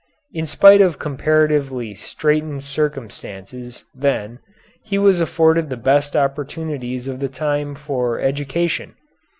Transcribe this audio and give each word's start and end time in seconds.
In 0.33 0.47
spite 0.47 0.81
of 0.81 0.97
comparatively 0.97 1.93
straitened 1.93 2.63
circumstances, 2.63 3.85
then, 3.93 4.39
he 4.83 4.97
was 4.97 5.21
afforded 5.21 5.69
the 5.69 5.77
best 5.77 6.15
opportunities 6.15 7.07
of 7.07 7.19
the 7.19 7.29
time 7.29 7.75
for 7.75 8.19
education. 8.19 8.95